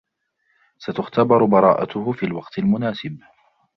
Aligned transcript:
ستُختبر 0.77 1.45
براءته 1.45 2.11
في 2.11 2.25
الوقت 2.25 2.57
المناسب. 2.59 3.17